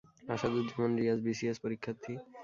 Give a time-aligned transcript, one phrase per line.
[0.29, 2.13] Asaduzzaman Riaz BCS পরীক্ষার্থী।